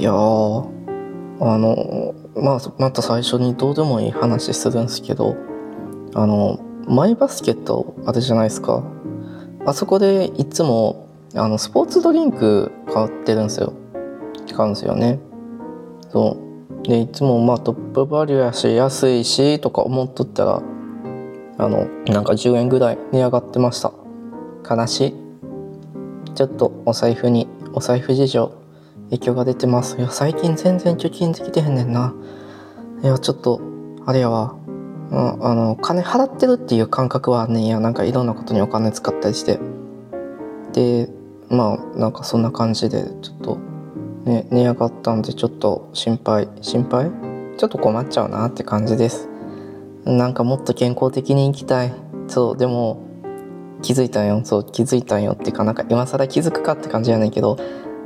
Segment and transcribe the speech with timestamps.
[0.00, 5.36] いやあのまあまた最初にどうでもいい話するんですけど
[6.14, 8.82] あのマイバスケットあるじゃないですか。
[9.66, 13.74] あそこでいつもあのスポーツドリンク買ってるんですよ。
[14.56, 15.18] 買うんですよね。
[16.08, 16.38] そ
[16.82, 16.88] う。
[16.88, 20.62] でいつもまあトップバリューやし安いしとか思っとったら
[21.58, 23.92] あのなんか10円ぐらい値上がってました。
[24.66, 25.14] 悲しい。
[26.34, 28.59] ちょっとお財布にお財布事情。
[29.10, 29.98] 影響が出てます。
[29.98, 32.14] いや最近全然貯金できてへんねんな。
[33.02, 33.60] いやちょっと
[34.06, 34.56] あれやわ、
[35.10, 39.58] うん、あの金払ってるっていう感覚はねいやなんかいろんなことにお金使ったりして。
[40.72, 41.10] で
[41.48, 43.58] まあなんかそんな感じでちょっと
[44.24, 47.10] ね値上がったんでちょっと心配心配？
[47.58, 49.28] ちょっと困っちゃうなって感じです。
[50.04, 51.92] なんかもっと健康的に生きたい。
[52.28, 53.02] そうでも
[53.82, 54.42] 気づいたんよ。
[54.44, 57.58] そう気づいたんよっていうかなんか今更気づくかって感じやねんけど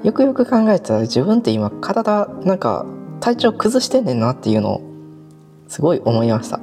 [0.05, 2.85] よくよく考えたら自分って今体なんか
[3.21, 4.81] 体調崩してんねんなっていうのを
[5.67, 6.59] すごい思いました。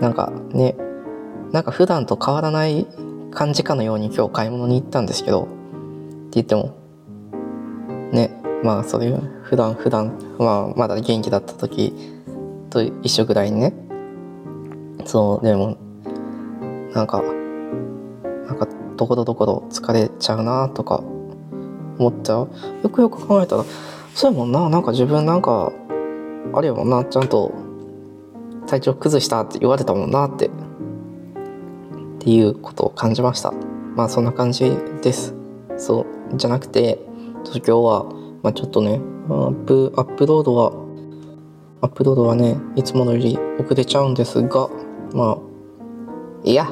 [0.00, 0.74] なんかね
[1.52, 2.86] なんか普段と変わらない
[3.30, 5.46] 感じかのように今日買い物に行ったんですけどっ
[6.30, 6.74] て言っても
[8.12, 8.30] ね
[8.64, 11.94] まあそういう普段普段まあまだ元気だった時
[12.70, 13.72] と一緒ぐらいにね
[15.04, 15.76] そうでも
[16.92, 17.22] なんか
[18.46, 21.02] なんかどころどころ疲れちゃうなとか
[21.98, 22.48] 思っちゃう？
[22.82, 23.64] よくよく考えたら
[24.14, 24.68] そうやもんな。
[24.68, 25.72] なんか自分なんか
[26.52, 27.04] あれやもんな。
[27.04, 27.52] ちゃんと
[28.66, 30.46] 体調崩したって言われたもんなって。
[30.46, 30.50] っ
[32.20, 33.52] ていうことを感じました。
[33.94, 34.70] まあそんな感じ
[35.02, 35.34] です。
[35.76, 36.00] そ
[36.32, 36.98] うじゃなくて
[37.44, 38.04] 今日は、
[38.42, 40.72] まあ、ちょっとねアップアップロードは
[41.80, 44.68] アップロードはねいつものより遅れちゃうんですが
[45.14, 45.38] まあ
[46.42, 46.68] いや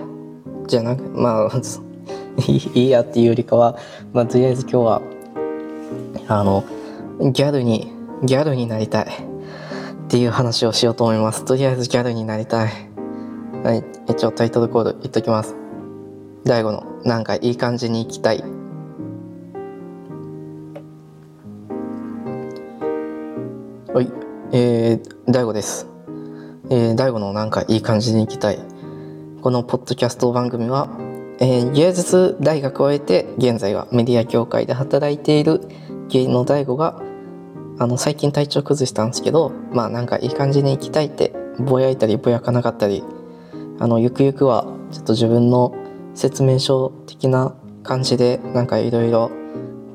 [0.66, 1.50] じゃなくまあ
[2.74, 3.78] いいやっていうよりかは、
[4.12, 5.02] まあ、とりあえず今日は
[6.28, 6.64] あの
[7.32, 7.92] ギャルに
[8.24, 9.36] ギャルになりたい。
[10.06, 11.44] っていう話をしようと思います。
[11.44, 12.70] とりあえずギャルになりたい。
[13.64, 13.84] はい。
[14.08, 15.56] 一応タイトルコード言っときます。
[16.44, 18.38] 大悟のなんかいい感じに行きたい。
[23.92, 24.12] はい。
[24.52, 25.88] えー、大悟です。
[26.70, 28.60] えー、大悟のなんかいい感じに行きたい。
[29.42, 30.88] このポッドキャスト番組は、
[31.38, 35.60] えー、芸術大学を終えて現在はメディア業界で働いている
[36.08, 37.02] 芸の大悟が
[37.78, 43.02] あの最近体調崩したんですけどまあなんかいい感じに行きたいってぼやいたりぼやかなかったり
[43.78, 45.74] あのゆくゆくはちょっと自分の
[46.14, 49.30] 説明書的な感じでなんかいろいろ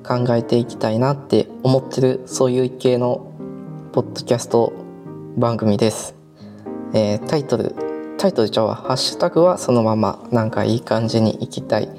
[0.04, 3.32] 考えていきたいなって思ってるそういう系の
[3.92, 4.74] ポッドキャスト
[5.38, 6.16] 番組です。
[6.94, 7.76] えー、タイトル
[8.22, 11.90] タイトルちゃうわハッシュタグはそのままなんかいい感じに行きたい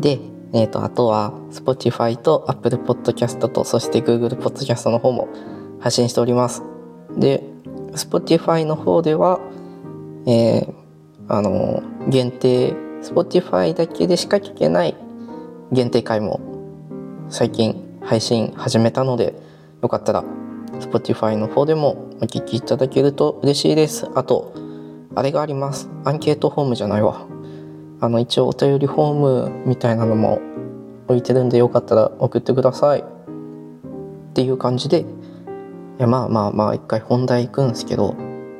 [0.00, 0.18] で
[0.52, 5.28] えーと、あとは Spotify と Apple Podcast とそして Google Podcast の方も
[5.80, 6.62] 発信しております。
[7.16, 7.42] で
[7.92, 9.40] Spotify の方では
[10.26, 10.74] えー、
[11.28, 12.72] あの限定
[13.02, 14.96] Spotify だけでしか聞けない
[15.72, 16.40] 限定回も
[17.28, 19.34] 最近配信始めたので
[19.82, 20.24] よかったら
[20.80, 24.08] Spotify の方でもお聞きいただけると嬉しいです。
[24.14, 24.63] あと
[25.16, 25.88] あれがあります。
[26.04, 27.26] アンケートフォームじゃないわ。
[28.00, 30.40] あの一応お便りフォームみたいなのも
[31.08, 33.00] 置いてるんでよかったら送ってください。
[33.00, 33.02] っ
[34.34, 35.00] ていう感じで。
[35.00, 35.04] い
[35.98, 38.14] やまあまあまあ一回本題行くんですけど。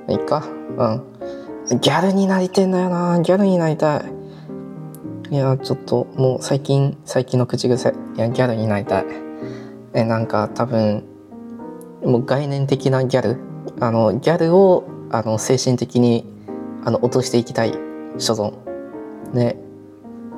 [0.08, 0.44] いいか。
[0.78, 0.84] う
[1.74, 1.80] ん。
[1.80, 3.18] ギャルになりてんだよな。
[3.20, 4.14] ギャルになりたい。
[5.30, 7.94] いやちょっともう最近最近の口癖。
[8.16, 9.06] いやギャルになりたい。
[9.94, 11.04] えなんか多分
[12.04, 13.40] もう概念的なギャル。
[13.80, 16.33] あのギャルをあの精神的に
[16.84, 17.72] あの落としていきたい
[18.18, 18.54] 所存。
[19.32, 19.56] ね。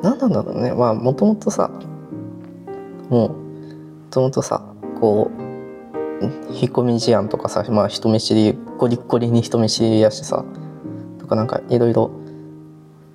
[0.02, 0.72] 何なんだろうね。
[0.72, 1.70] まあもともとさ
[3.08, 4.62] もうもともとさ
[5.00, 5.46] こう
[6.54, 10.44] 引っ込み思案とかさ、まあ、人見知りゴリッゴリに人見知りやしさ
[11.18, 12.10] とかなんかいろいろ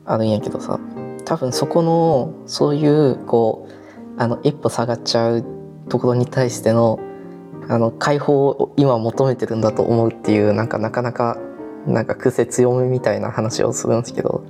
[0.06, 0.80] あるんやけどさ
[1.26, 5.46] 多分そこのそういうこうあの一歩下がっちゃう
[5.90, 7.00] ところに対しての
[7.70, 11.38] あの解放を今求めてるんだと思うっていうなんかなかなか
[11.88, 14.46] なんか癖強めみたいな話をするんですけど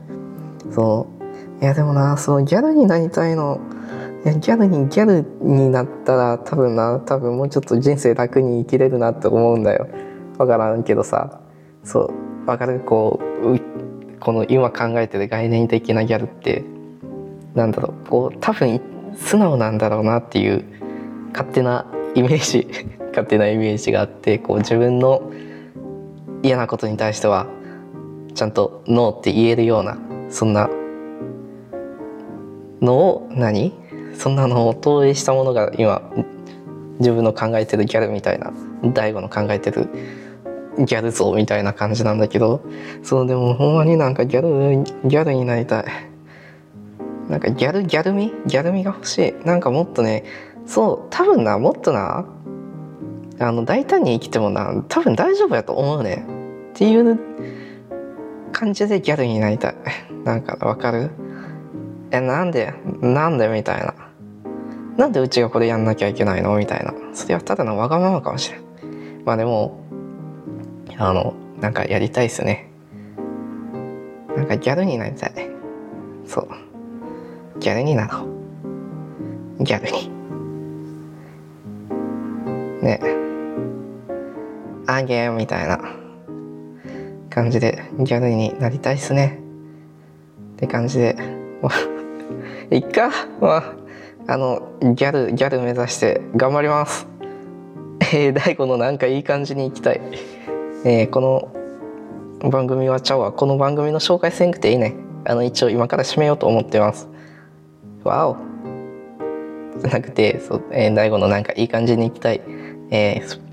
[0.71, 1.63] そう。
[1.63, 3.59] いやでもなそのギャルになりたいの。
[4.25, 9.87] いやギャルにギャルになったら多分な多分もうちょっと人生楽に生きれるなって思うんだよ。
[10.37, 11.41] 分からんけどさ。
[11.83, 12.13] そう。
[12.45, 13.59] 分かるこう
[14.19, 16.63] この今考えてる概念的なギャルって
[17.53, 18.09] なんだろう。
[18.09, 18.81] こう多分
[19.15, 20.65] 素直なんだろうなっていう
[21.31, 21.85] 勝手な
[22.15, 22.67] イメージ。
[23.11, 25.21] 勝手なイメージがあってこう自分の
[26.43, 27.47] 嫌なことに対しては
[28.33, 29.97] ちゃんとノーって言えるような
[30.29, 30.69] そんな
[32.81, 33.73] のを何？
[34.15, 36.01] そんなのを投影したものが今
[36.99, 38.51] 自分の考えてるギャルみたいな
[38.93, 39.87] 大悟の考えてる
[40.77, 42.61] ギャル像みたいな感じなんだけど
[43.03, 45.85] そうでもほんまになんかギャルギャルになりたい。
[47.29, 49.45] なんかギャルギャル味ギャル味が欲しい。
[49.45, 50.25] なんかもっとね
[50.65, 52.25] そう多分なもっとな
[53.41, 56.25] あの大胆に生きてもな多分大丈夫やと思うね
[56.73, 57.19] っていう
[58.51, 59.75] 感じでギャルになりたい。
[60.23, 61.09] なんかわかる？
[62.11, 63.93] えなんでなんでみたいな。
[64.97, 66.55] なんでうちがこれやんなきゃいけないの？
[66.57, 66.93] みたいな。
[67.13, 68.61] それはただのわがままかもしれん。
[69.25, 69.79] まあでも
[70.97, 72.69] あのなんかやりたいっすね。
[74.35, 75.31] なんかギャルになりたい。
[76.25, 76.47] そう。
[77.59, 78.19] ギャルになろ
[79.59, 79.63] う。
[79.63, 80.11] ギャルに。
[82.83, 82.99] ね。
[84.95, 85.79] あげーみたいな
[87.29, 89.39] 感じでギャルになりたいっすね。
[90.53, 91.15] って感じで。
[91.61, 91.73] まあ
[92.75, 93.09] いっか。
[93.39, 93.75] まあ
[94.27, 97.07] あのギャルギャル目指して頑張ります。
[98.13, 100.01] えー、大悟のなんかいい感じに行きたい。
[100.83, 101.21] えー、こ
[102.41, 104.95] の番組はちゃうわこの番組の紹介せんくていいね。
[105.25, 107.07] あの一応今から締めようと思ってます。
[108.03, 108.37] わお。
[109.79, 112.41] じゃなくてそう、えー、大悟のなんかいい感じに行きたい。
[112.89, 113.50] えー、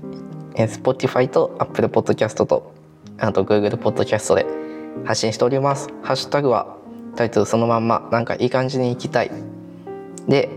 [0.59, 2.73] えー、Spotify と Apple Podcast と
[3.17, 4.45] あと Google Podcast で
[5.05, 5.87] 発信しております。
[6.03, 6.75] ハッシュタグは
[7.15, 9.31] タイトルそのまんまなんかいい感じに行きたい。
[10.27, 10.49] で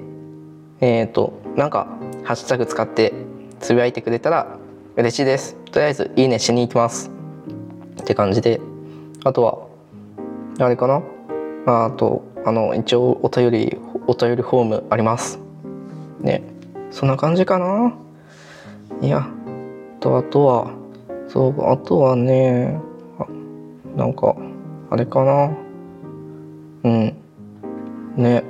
[0.80, 1.86] えっ、ー、となんか
[2.24, 3.12] ハッシュタグ使って
[3.60, 4.58] つぶやいてくれたら
[4.96, 5.54] 嬉しいです。
[5.70, 7.10] とりあえずいいねしに行きます。
[8.00, 8.60] って感じで。
[9.24, 9.68] あとは
[10.58, 11.00] あれかな？
[11.66, 13.78] あとあの一応お便り
[14.08, 15.38] お便りフォームあります。
[16.20, 16.42] ね。
[16.90, 17.94] そんな感じかな？
[19.00, 19.28] いや。
[20.02, 20.70] とあとは
[21.28, 22.78] そうあとはね
[23.96, 24.34] なんか
[24.90, 25.56] あれかな。
[26.84, 27.16] うん。
[28.16, 28.42] ね。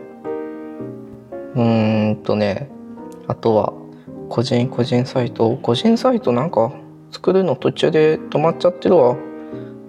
[1.54, 2.70] うんとね
[3.28, 3.72] あとは
[4.31, 6.72] 個人個人サイト個人サイトなんか
[7.10, 9.16] 作るの途中で止まっちゃってるわ。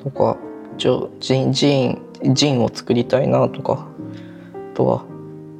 [0.03, 0.37] とか
[0.77, 0.89] ジ
[1.45, 2.01] ンジン
[2.33, 3.87] ジンを作りたいなとか
[4.73, 5.05] あとは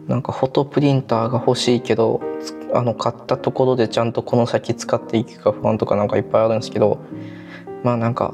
[0.08, 2.20] なんかフォトプリンターが欲しいけど
[2.74, 7.00] あの買ったところでちゃんとこの先使っていくか不安とかなんかいっぱいあるんですけど
[7.84, 8.34] まあなんか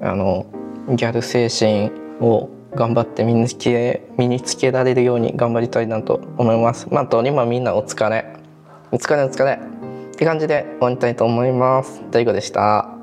[0.00, 0.46] あの
[0.88, 6.88] ギャル精神を頑張って身につけ身につけられるように頑張りたいなと思います。
[6.90, 8.26] まあ、とにもみんなお疲れ。
[8.90, 9.58] お疲れお疲れ。
[10.12, 12.02] って感じで終わりたいと思います。
[12.10, 12.93] 大悟でした。